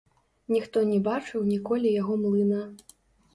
[0.53, 2.65] Ніхто не бачыў ніколі яго млына.